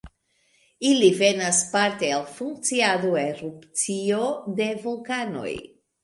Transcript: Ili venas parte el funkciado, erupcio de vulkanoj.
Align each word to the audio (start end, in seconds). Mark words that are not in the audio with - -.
Ili 0.91 1.09
venas 1.17 1.57
parte 1.73 2.07
el 2.19 2.23
funkciado, 2.37 3.11
erupcio 3.23 4.23
de 4.61 4.69
vulkanoj. 4.87 5.53